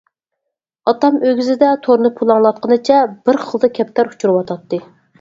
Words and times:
ئاتام 0.91 1.19
ئۆگزىدە 1.33 1.69
تورنى 1.85 2.13
پۇلاڭلاتقىنىچە 2.17 2.99
بىر 3.31 3.43
خىلدا 3.47 3.73
كەپتەر 3.81 4.15
ئۇچۇرۇۋاتاتتى. 4.15 4.87